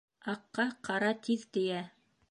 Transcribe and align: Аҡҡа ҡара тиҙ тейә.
Аҡҡа 0.33 0.65
ҡара 0.89 1.13
тиҙ 1.29 1.45
тейә. 1.59 1.85